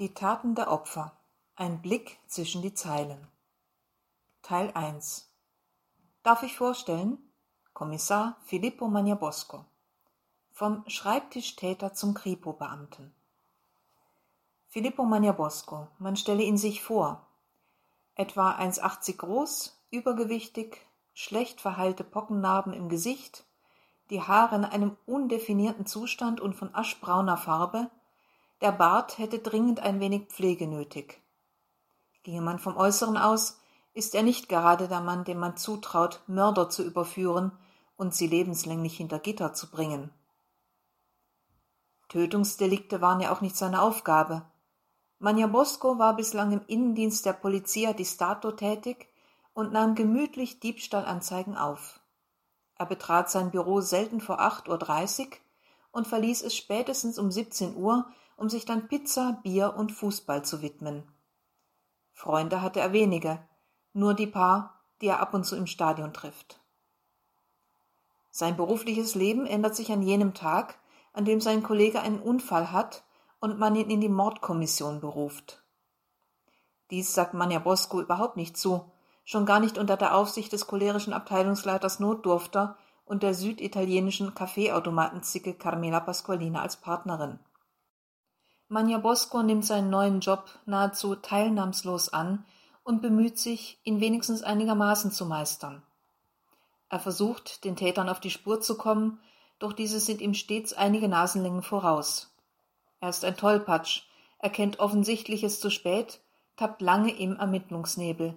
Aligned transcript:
Die 0.00 0.12
Taten 0.12 0.56
der 0.56 0.72
Opfer. 0.72 1.12
Ein 1.54 1.80
Blick 1.80 2.18
zwischen 2.26 2.62
die 2.62 2.74
Zeilen. 2.74 3.28
Teil 4.42 4.72
1. 4.74 5.32
Darf 6.24 6.42
ich 6.42 6.56
vorstellen? 6.56 7.16
Kommissar 7.74 8.36
Filippo 8.44 8.88
Magnabosco. 8.88 9.64
Vom 10.50 10.82
Schreibtischtäter 10.88 11.94
zum 11.94 12.12
Kripo-Beamten. 12.12 13.14
Filippo 14.66 15.04
Magnabosco, 15.04 15.86
man 16.00 16.16
stelle 16.16 16.42
ihn 16.42 16.58
sich 16.58 16.82
vor. 16.82 17.28
Etwa 18.16 18.50
1,80 18.58 19.18
groß, 19.18 19.80
übergewichtig, 19.92 20.84
schlecht 21.12 21.60
verheilte 21.60 22.02
Pockennarben 22.02 22.72
im 22.72 22.88
Gesicht, 22.88 23.44
die 24.10 24.22
Haare 24.22 24.56
in 24.56 24.64
einem 24.64 24.96
undefinierten 25.06 25.86
Zustand 25.86 26.40
und 26.40 26.54
von 26.54 26.74
aschbrauner 26.74 27.36
Farbe, 27.36 27.92
der 28.64 28.72
Bart 28.72 29.18
hätte 29.18 29.40
dringend 29.40 29.80
ein 29.80 30.00
wenig 30.00 30.28
Pflege 30.28 30.66
nötig. 30.66 31.20
Ginge 32.22 32.40
man 32.40 32.58
vom 32.58 32.78
Äußeren 32.78 33.18
aus, 33.18 33.60
ist 33.92 34.14
er 34.14 34.22
nicht 34.22 34.48
gerade 34.48 34.88
der 34.88 35.02
Mann, 35.02 35.24
dem 35.24 35.38
man 35.38 35.58
zutraut, 35.58 36.22
Mörder 36.26 36.70
zu 36.70 36.82
überführen 36.82 37.52
und 37.96 38.14
sie 38.14 38.26
lebenslänglich 38.26 38.96
hinter 38.96 39.18
Gitter 39.18 39.52
zu 39.52 39.70
bringen. 39.70 40.10
Tötungsdelikte 42.08 43.02
waren 43.02 43.20
ja 43.20 43.32
auch 43.32 43.42
nicht 43.42 43.54
seine 43.54 43.82
Aufgabe. 43.82 44.46
Magnabosco 45.18 45.98
war 45.98 46.16
bislang 46.16 46.52
im 46.52 46.62
Innendienst 46.66 47.26
der 47.26 47.34
Polizia 47.34 47.92
di 47.92 48.06
Stato 48.06 48.50
tätig 48.52 49.08
und 49.52 49.72
nahm 49.72 49.94
gemütlich 49.94 50.58
Diebstahlanzeigen 50.60 51.54
auf. 51.54 52.00
Er 52.76 52.86
betrat 52.86 53.30
sein 53.30 53.50
Büro 53.50 53.82
selten 53.82 54.22
vor 54.22 54.40
acht 54.40 54.70
Uhr 54.70 54.78
dreißig 54.78 55.42
und 55.92 56.06
verließ 56.08 56.42
es 56.42 56.56
spätestens 56.56 57.18
um 57.18 57.30
siebzehn 57.30 57.76
Uhr, 57.76 58.06
um 58.36 58.48
sich 58.48 58.64
dann 58.64 58.88
Pizza, 58.88 59.40
Bier 59.42 59.74
und 59.76 59.92
Fußball 59.92 60.44
zu 60.44 60.62
widmen. 60.62 61.04
Freunde 62.12 62.62
hatte 62.62 62.80
er 62.80 62.92
wenige, 62.92 63.46
nur 63.92 64.14
die 64.14 64.26
paar, 64.26 64.80
die 65.00 65.06
er 65.06 65.20
ab 65.20 65.34
und 65.34 65.44
zu 65.44 65.56
im 65.56 65.66
Stadion 65.66 66.12
trifft. 66.12 66.60
Sein 68.30 68.56
berufliches 68.56 69.14
Leben 69.14 69.46
ändert 69.46 69.76
sich 69.76 69.92
an 69.92 70.02
jenem 70.02 70.34
Tag, 70.34 70.78
an 71.12 71.24
dem 71.24 71.40
sein 71.40 71.62
Kollege 71.62 72.00
einen 72.00 72.20
Unfall 72.20 72.72
hat 72.72 73.04
und 73.38 73.58
man 73.58 73.76
ihn 73.76 73.90
in 73.90 74.00
die 74.00 74.08
Mordkommission 74.08 75.00
beruft. 75.00 75.62
Dies 76.90 77.14
sagt 77.14 77.34
Manja 77.34 77.58
Bosco 77.60 78.00
überhaupt 78.00 78.36
nicht 78.36 78.56
zu, 78.56 78.90
schon 79.24 79.46
gar 79.46 79.60
nicht 79.60 79.78
unter 79.78 79.96
der 79.96 80.14
Aufsicht 80.14 80.52
des 80.52 80.66
cholerischen 80.66 81.12
Abteilungsleiters 81.12 82.00
Notdurfter 82.00 82.76
und 83.04 83.22
der 83.22 83.34
süditalienischen 83.34 84.34
Kaffeeautomatenzicke 84.34 85.54
Carmela 85.54 86.00
Pasqualina 86.00 86.62
als 86.62 86.76
Partnerin. 86.76 87.38
Manja 88.74 88.98
Bosco 88.98 89.42
nimmt 89.42 89.64
seinen 89.64 89.88
neuen 89.88 90.20
Job 90.20 90.50
nahezu 90.66 91.14
teilnahmslos 91.14 92.10
an 92.10 92.44
und 92.82 93.02
bemüht 93.02 93.38
sich, 93.38 93.78
ihn 93.84 94.00
wenigstens 94.00 94.42
einigermaßen 94.42 95.12
zu 95.12 95.26
meistern. 95.26 95.82
Er 96.88 96.98
versucht, 96.98 97.64
den 97.64 97.76
Tätern 97.76 98.08
auf 98.08 98.20
die 98.20 98.30
Spur 98.30 98.60
zu 98.60 98.76
kommen 98.76 99.20
doch 99.58 99.72
diese 99.72 100.00
sind 100.00 100.20
ihm 100.20 100.34
stets 100.34 100.72
einige 100.72 101.08
Nasenlängen 101.08 101.62
voraus. 101.62 102.34
Er 103.00 103.10
ist 103.10 103.24
ein 103.24 103.36
Tollpatsch, 103.36 104.02
erkennt 104.38 104.80
Offensichtliches 104.80 105.60
zu 105.60 105.70
spät, 105.70 106.20
tappt 106.56 106.82
lange 106.82 107.16
im 107.16 107.36
Ermittlungsnebel. 107.36 108.34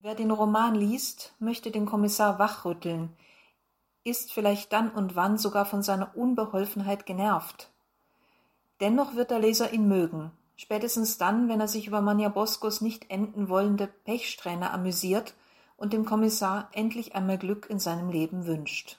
Wer 0.00 0.14
den 0.14 0.30
Roman 0.30 0.74
liest, 0.74 1.34
möchte 1.38 1.70
den 1.70 1.86
Kommissar 1.86 2.38
wachrütteln, 2.38 3.14
ist 4.04 4.32
vielleicht 4.32 4.72
dann 4.72 4.90
und 4.90 5.14
wann 5.14 5.38
sogar 5.38 5.64
von 5.64 5.82
seiner 5.82 6.16
Unbeholfenheit 6.16 7.06
genervt. 7.06 7.71
Dennoch 8.82 9.14
wird 9.14 9.30
der 9.30 9.38
Leser 9.38 9.72
ihn 9.72 9.86
mögen, 9.86 10.32
spätestens 10.56 11.16
dann, 11.16 11.48
wenn 11.48 11.60
er 11.60 11.68
sich 11.68 11.86
über 11.86 12.00
Manja 12.00 12.28
Boskos 12.28 12.80
nicht 12.80 13.08
enden 13.12 13.48
wollende 13.48 13.86
Pechsträhne 13.86 14.72
amüsiert 14.72 15.34
und 15.76 15.92
dem 15.92 16.04
Kommissar 16.04 16.68
endlich 16.72 17.14
einmal 17.14 17.38
Glück 17.38 17.70
in 17.70 17.78
seinem 17.78 18.10
Leben 18.10 18.44
wünscht. 18.44 18.98